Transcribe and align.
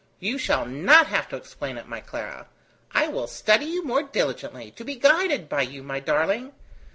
You 0.19 0.39
shall 0.39 0.65
not 0.65 1.05
have 1.05 1.29
to 1.29 1.35
explain 1.35 1.77
it, 1.77 1.87
my 1.87 1.99
Clara. 2.01 2.47
I 2.91 3.07
will 3.07 3.27
study 3.27 3.65
you 3.67 3.85
more 3.85 4.01
diligently, 4.01 4.71
to 4.71 4.83
be 4.83 4.95
guided 4.95 5.47
by 5.47 5.61
you, 5.61 5.83
my 5.83 5.99
darling. 5.99 6.53